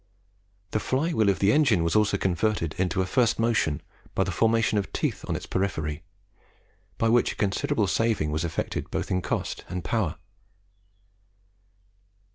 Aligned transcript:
The 0.71 0.79
fly 0.79 1.11
wheel 1.13 1.29
of 1.29 1.37
the 1.37 1.53
engine 1.53 1.83
was 1.83 1.95
also 1.95 2.17
converted 2.17 2.73
into 2.79 3.03
a 3.03 3.05
first 3.05 3.37
motion 3.37 3.83
by 4.15 4.23
the 4.23 4.31
formation 4.31 4.79
of 4.79 4.91
teeth 4.91 5.23
on 5.29 5.35
its 5.35 5.45
periphery, 5.45 6.01
by 6.97 7.07
which 7.07 7.33
a 7.33 7.35
considerable 7.35 7.85
saving 7.85 8.31
was 8.31 8.43
effected 8.43 8.89
both 8.89 9.11
in 9.11 9.21
cost 9.21 9.63
and 9.69 9.83
power. 9.83 10.15